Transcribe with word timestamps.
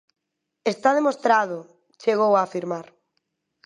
"Está 0.73 0.89
demostrado", 0.93 1.57
chegou 2.01 2.31
a 2.35 2.41
afirmar. 2.47 2.85